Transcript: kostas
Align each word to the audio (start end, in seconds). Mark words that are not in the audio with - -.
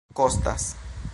kostas 0.13 0.73